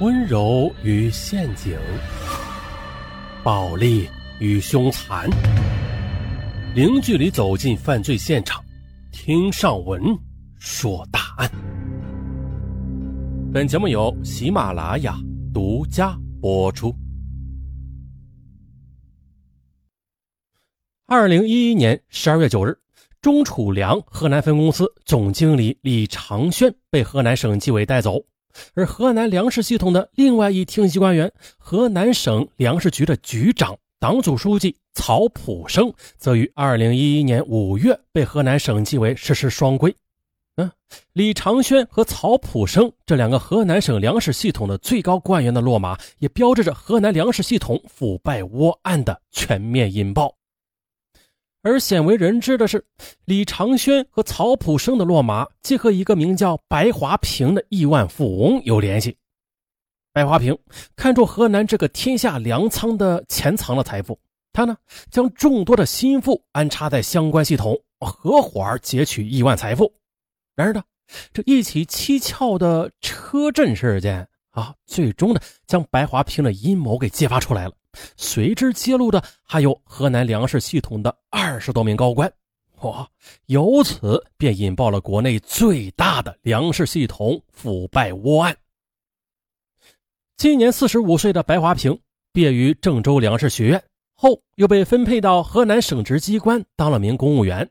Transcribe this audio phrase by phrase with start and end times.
[0.00, 1.76] 温柔与陷阱，
[3.42, 4.08] 暴力
[4.38, 5.28] 与凶残，
[6.72, 8.64] 零距离走进犯罪现场，
[9.10, 10.00] 听上文
[10.60, 11.50] 说大案。
[13.52, 15.18] 本节目由喜马拉雅
[15.52, 16.94] 独家播出。
[21.06, 22.78] 二零一一年十二月九日，
[23.20, 28.22] 钟楚良河南分公司总经理李长轩被河南省纪委带走。
[28.74, 39.94] 而河南粮食系统的另外一厅级官员，河南省粮食局的局长、党组书记曹普生，则于二零一一年五月被河南省纪委实施双规。
[40.56, 40.68] 嗯，
[41.12, 50.37] 李长轩和曹普生这两个河南省粮食系统的最高官员的落马，也标志着河南粮食系统腐败窝案的全面引爆。
[51.68, 52.82] 而鲜为人知的是，
[53.26, 59.14] 李长轩和曹普生的落马，既和一个名叫白华平的亿万富翁有联系。
[60.14, 60.58] 白华平
[60.96, 64.18] 看中河南这个天下粮仓的潜藏了财富，
[64.50, 64.78] 他呢
[65.10, 69.92] 将众多的心腹安插在相关系统，合伙劫取亿万财富。
[70.56, 70.82] 然而呢，
[71.34, 77.74] 这一起蹊跷的车震事件啊，最终呢将白华平的阴谋给揭发出来了。
[78.16, 82.32] 随之揭露的还有河南粮食系统的二十多名高官，
[82.80, 83.08] 哇！
[83.46, 88.56] 由此便引爆了国内最大的粮食系统腐败窝案。
[90.36, 91.98] 今年四十五岁的白华平
[92.32, 93.82] 毕业于郑州粮食学院
[94.14, 97.68] 后，又被分配到河南省直机关当了名公务员。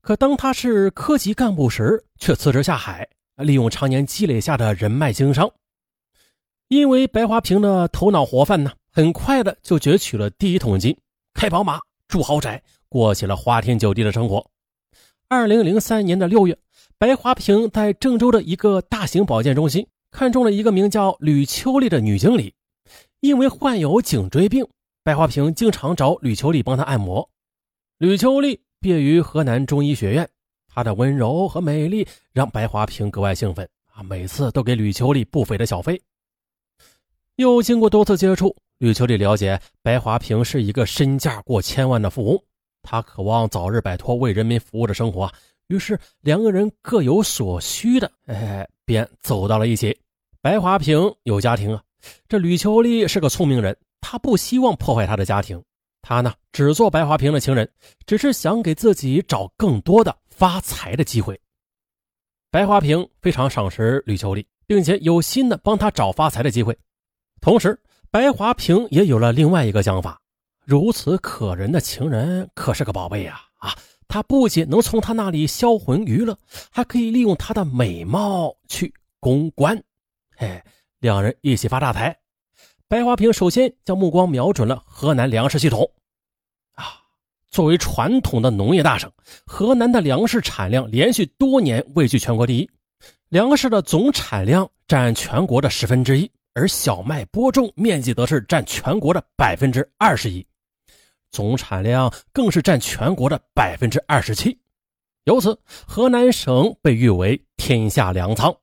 [0.00, 5.50] 可当他是科级干部时，却辞职下海，利用常年积累下的人脉经商。
[6.68, 8.72] 因为白华平的头脑活泛呢。
[8.96, 10.96] 很快的就攫取了第一桶金，
[11.34, 14.50] 开宝马，住豪宅，过起了花天酒地的生活。
[15.28, 16.58] 二零零三年的六月，
[16.96, 22.54] 白华平在郑州的一个大型保健中心看中了一个名叫吕秋丽的女经理，
[23.20, 24.66] 因为患有颈椎病，
[25.04, 27.28] 白华平经常找吕秋丽帮他按摩。
[27.98, 30.26] 吕秋丽毕业于河南中医学院，
[30.74, 36.00] 她的温柔和美丽让白华平格外兴奋啊，每次都给吕秋丽不菲的小费。
[37.34, 38.56] 又经过多次接触。
[38.78, 42.42] 吕秋丽了解白华平是一个身价过千万的富翁，
[42.82, 45.32] 他渴望早日摆脱为人民服务的生活，
[45.68, 49.98] 于是两个人各有所需的，哎，便走到了一起。
[50.42, 51.82] 白华平有家庭啊，
[52.28, 55.62] 这吕秋丽是个聪明人，她不希望破坏他的家庭，
[56.02, 57.66] 她呢只做白华平的情人，
[58.04, 61.40] 只是想给自己找更多的发财的机会。
[62.50, 66.76] 白华平非常赏识吕秋丽，并且有心的帮他找发财的机会，
[67.40, 67.80] 同时。
[68.16, 70.18] 白华平也有了另外一个想法，
[70.64, 73.42] 如此可人的情人可是个宝贝呀！
[73.58, 73.76] 啊，
[74.08, 76.34] 他不仅能从他那里销魂娱乐，
[76.70, 78.90] 还可以利用她的美貌去
[79.20, 79.78] 公关，
[80.38, 80.64] 哎，
[80.98, 82.16] 两人一起发大财。
[82.88, 85.86] 白华平首先将目光瞄准了河南粮食系统，
[86.72, 86.96] 啊，
[87.50, 89.12] 作为传统的农业大省，
[89.44, 92.70] 河南的粮食产量连续多年位居全国第一，
[93.28, 96.30] 粮食的总产量占全国的十分之一。
[96.56, 100.44] 而小麦播种面积则是占全国的百分之二十一，
[101.30, 104.58] 总产量更是占全国的百分之二十七，
[105.24, 108.56] 由此河南省被誉为天下粮仓。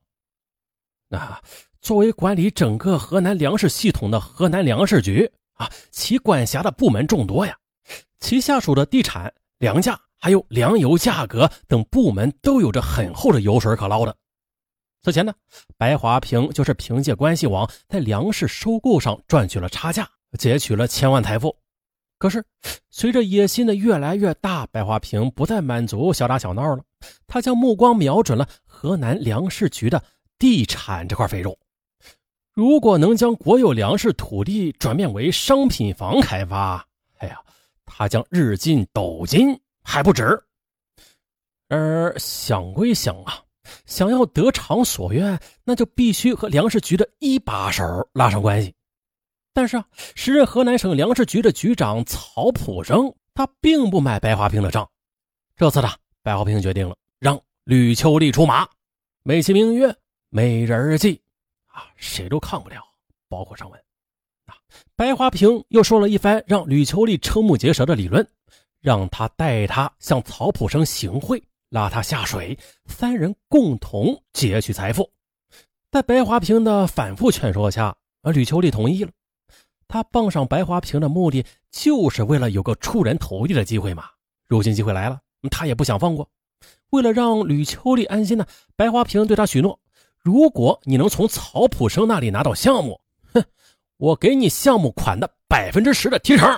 [1.08, 1.40] 那
[1.80, 7.56] 作为管理整个河南粮食系统的河南粮食局啊，其管辖的部门众多呀，
[8.18, 14.16] 其下属的地产、粮价还有粮油价格等部门都有着很厚的油水可捞的。
[15.04, 15.34] 此前呢，
[15.76, 21.54] 白华平就是凭借关系网，在粮食收购上赚取了差价，截取了千万财富。
[22.16, 22.42] 可是，
[22.88, 26.82] 随着野心的越来越大，白华平不再满足小打小闹了，
[27.26, 30.02] 他将目光瞄准了河南粮食局的
[30.38, 31.58] 地产这块肥肉。
[32.54, 36.82] 如果能将国有粮食土地转变为商品房开发，
[37.18, 37.38] 哎呀，
[37.84, 40.42] 他将日进斗金还不止。
[41.68, 43.42] 而想归想啊。
[43.86, 47.82] 想要得偿所愿，那就必须和粮食局的一把手
[48.12, 48.74] 拉上关系。
[49.52, 54.88] 但是啊，时任河南省粮食局的局长曹普生，他并不买白华平的账。
[55.56, 55.88] 这次呢，
[56.22, 58.68] 白华平决定了让吕秋丽出马，
[59.22, 59.94] 美其名曰
[60.28, 61.20] “美人计”，
[61.72, 62.82] 啊，谁都抗不了，
[63.28, 63.80] 包括张文。
[64.46, 64.56] 啊，
[64.96, 68.26] 白华平又说了一番让吕秋丽瞠目结舌的理论，
[68.80, 71.40] 让他带他向曹普生行贿。
[71.74, 72.56] 拉他下水，
[72.86, 75.10] 三人共同劫取财富。
[75.90, 77.92] 在白华平的反复劝说下，
[78.22, 79.10] 而吕秋丽同意了。
[79.88, 84.04] 他傍上白华平的目的，就是为了有个出人头地的机会嘛。
[84.46, 85.18] 如今机会来了，
[85.50, 86.30] 他也不想放过。
[86.90, 88.46] 为了让吕秋丽安心呢，
[88.76, 89.76] 白华平对他许诺：
[90.20, 93.00] 如果你能从曹普生那里拿到项目，
[93.32, 93.42] 哼，
[93.96, 96.56] 我给你项目款的百分之十的提成，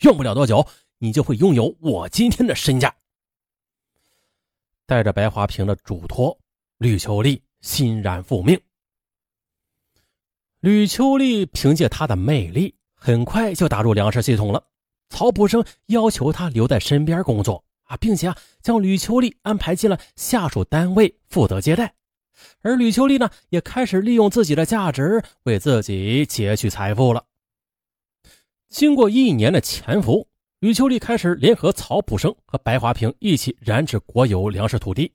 [0.00, 0.66] 用不了多久，
[0.98, 2.94] 你就会拥有我今天的身价。
[4.92, 6.38] 带着白华平的嘱托，
[6.76, 8.60] 吕秋丽欣然复命。
[10.60, 14.62] 吕秋丽凭借她的魅力，很快就打入粮食系统了。
[15.08, 21.94] 曹普生要求她留在身边工作啊，并且啊，将吕秋丽安排进了下属单位负责接待。
[22.60, 27.24] 而吕秋丽呢，也开始利用自己的价值为自己截取财富了。
[28.68, 30.28] 经过一年的潜伏，
[30.62, 35.12] 吕秋丽开始联合曹普生和白华平一起染指国有粮食土地。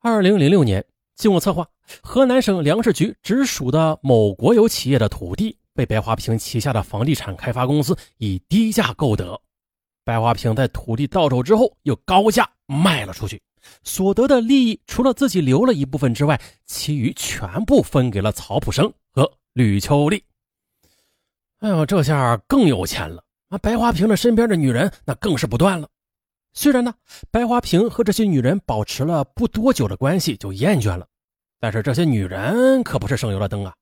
[0.00, 0.84] 二零零六年，
[1.14, 1.64] 经过策划，
[2.02, 9.40] 河南省粮食局直属的某国有企业的土地被白华平旗下的房地产开发公司以低价购得。
[10.02, 13.40] 白华平在土地到手之后，又高价卖了出去。
[13.84, 20.24] 所得的利益，除了自己留了一部分之外，其余全部分给了曹普生和吕秋丽。
[21.60, 23.22] 哎呦，这下更有钱了！
[23.48, 25.88] 啊，白华平的身边的女人那更是不断了。
[26.52, 26.94] 虽然呢，
[27.30, 31.06] 白华平和这些女人保持了不多久的关系就厌倦了，
[31.60, 33.74] 但是这些女人可不是省油的灯啊！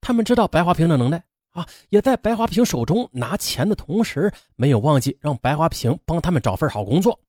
[0.00, 7.20] 他们知道白华平的能耐啊，也在白华平手中拿钱的同时，没有忘记让白华平帮他们找份好工作。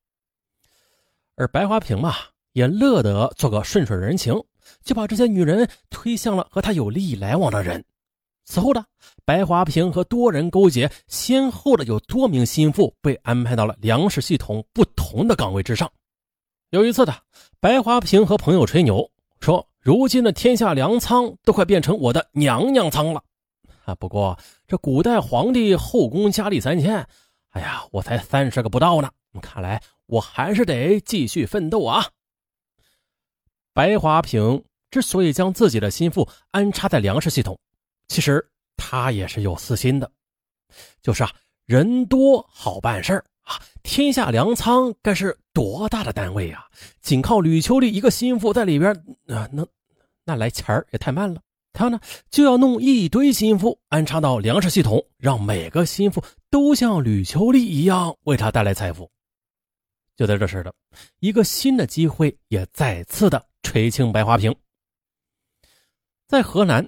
[1.36, 2.16] 而白华平嘛，
[2.54, 4.34] 也乐得做个顺水人情，
[4.84, 7.84] 就把这些女人推向了和他有利益来往的人。
[8.46, 8.84] 此后呢，
[9.26, 15.92] 白华平和多人勾结，先后的有多名心腹被安排到了粮食系统不同的岗位之上。
[16.70, 17.16] 有一次的，
[17.60, 19.10] 白华平和朋友吹牛
[19.40, 23.24] 说：“如今的天下粮仓都快变成我的娘娘仓了。”
[23.86, 24.38] 啊，不过
[24.68, 27.08] 这古代皇帝后宫佳丽三千，
[27.50, 29.10] 哎呀，我才三十个不到呢。
[29.42, 29.82] 看来。
[30.08, 32.06] 我还是得继续奋斗啊！
[33.74, 37.58] 白华平之所以将自己的心腹安插在粮食系统，
[38.08, 38.46] 其实
[38.78, 40.12] 他也是有私心的，
[41.02, 41.32] 就是啊，
[41.66, 43.60] 人多好办事儿啊！
[43.84, 46.66] 天下粮仓该是多大的单位啊？
[47.02, 48.94] 仅靠吕秋丽一个心腹在里边，
[49.28, 49.66] 啊，那
[50.24, 51.42] 那来钱儿也太慢了。
[51.74, 59.10] 他呢就要弄一堆心腹安插到粮食系统，让每个心腹都像吕秋丽一样为他带来财富。
[60.16, 60.72] 就在这时的
[61.20, 64.56] 一个新的机会也再次的垂青白花瓶。
[66.28, 66.88] 在河南，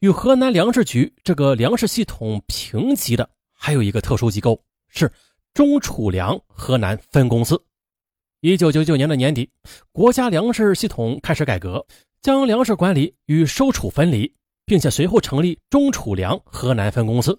[0.00, 5.10] 与河南粮食局这个粮食系统平级的还有一个特殊机构，是
[5.52, 7.62] 中储粮河南分公司。
[8.40, 9.48] 一九九九年的年底，
[9.92, 11.86] 国家粮食系统开始改革，
[12.22, 14.32] 将粮食管理与收储分离，
[14.66, 17.38] 并且随后成立中储粮河南分公司。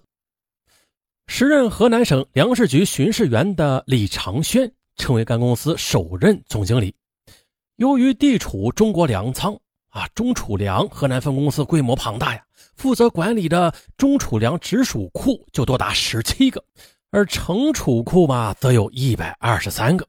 [1.26, 4.72] 时任河南省粮食局巡视员的李长轩。
[4.98, 6.94] 成为该公司首任总经理。
[7.76, 9.54] 由于地处中国粮仓
[9.96, 12.44] 啊，中储粮河南分公司规模庞大呀，
[12.76, 16.62] 负责管理的中储粮直属库就多达十七个，
[17.10, 20.06] 而城储库嘛，则有一百二十三个，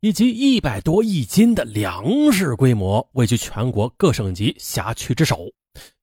[0.00, 5.46] 以及一百多亿斤的粮食，规模位居全国各省级辖区之首，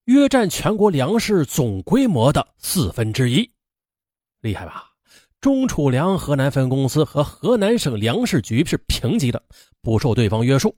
[0.06, 3.48] 约占全国粮食总规模的四分之一，
[4.42, 4.86] 厉害吧？
[5.40, 9.44] 中储粮河南分公司和河南省粮食局是平级的，
[9.84, 10.76] 不受对方约束。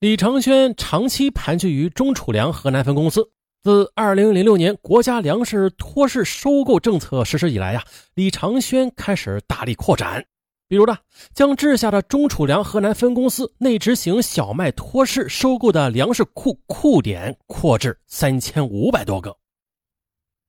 [0.00, 3.30] 李长轩长期盘踞于中储粮河南分公司。
[3.62, 10.24] 自2006年国家粮食托市收购政策实施以来呀，李长轩开始大力扩展。
[10.68, 10.96] 比如呢，
[11.34, 19.36] 将治下的中储粮河南分公司内执行小麦托市收购的粮食库库点扩至三千五百多个。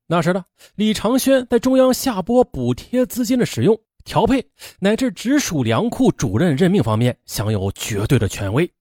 [0.08, 4.48] 那时呢，李长轩在中央下拨补贴资金的使用、调配
[4.80, 8.72] 乃至直属粮库主任任命方面，享有绝对的权威。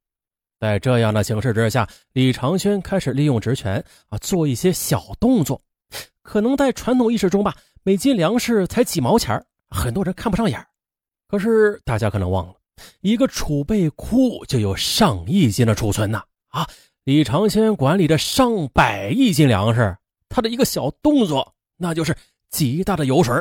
[0.61, 5.59] 在这样的形势之下，李长轩开始利用职权啊，做一些小动作。
[6.23, 10.63] 可能在传统意识中吧，每斤粮食才几毛钱很多人看不上眼
[11.29, 12.55] 可是大家可能忘了，
[13.01, 16.23] 一个储备库就有上亿斤的储存呐！
[16.49, 16.69] 啊，
[17.05, 19.97] 李长轩管理着上百亿斤粮食。
[20.29, 22.15] 他的一个小动作，那就是
[22.51, 23.35] 极大的油水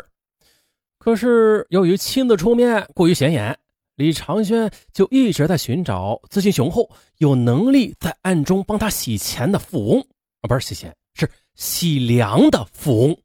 [0.97, 3.55] 可是由于亲自出面过于显眼，
[3.99, 9.99] 李长轩就一直在寻找资金雄厚、有能力在暗中帮他洗钱的富翁
[10.39, 13.17] 啊，不是洗钱，是洗粮的富翁。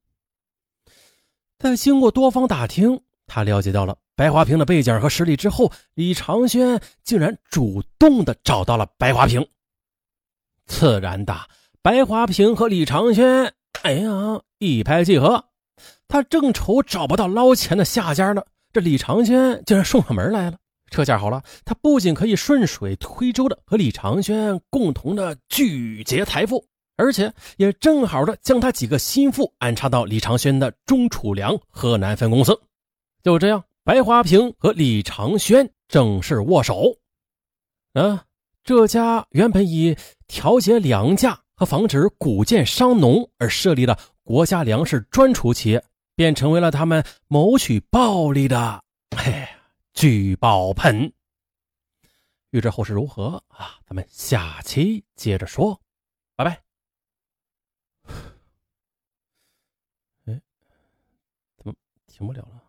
[1.60, 9.46] 在经过多方打听，他了解到了白华平的背景和实力之后，李长轩竟然主动的找到了白华平。
[10.66, 11.36] 自然的。
[11.82, 15.44] 白华平和李长轩，哎呀，一拍即合。
[16.08, 20.58] 他正愁找不到捞钱的下家呢，这李长轩竟然送上门来了，
[20.90, 26.64] 这下好了，他不仅可以顺水推舟的和李长轩共同的聚劫财富，
[26.96, 32.56] 而且也正好的将他几个心腹安插到李长轩的中储粮河南分公司。
[33.24, 36.96] 就这样，白华平和李长轩正式握手。
[37.94, 38.24] 啊，
[38.62, 39.96] 这家原本以
[40.28, 45.82] 调节粮价和防止谷贱伤农而设立的国家粮食专储企业，
[46.14, 48.80] 便成为了他们谋取暴利的。
[49.16, 49.48] 嘿。
[49.94, 51.12] 聚宝盆，
[52.50, 53.78] 欲知后事如何啊？
[53.86, 55.80] 咱们下期接着说，
[56.34, 56.64] 拜拜。
[60.24, 60.42] 哎，
[61.56, 61.72] 怎么
[62.08, 62.63] 停不了了？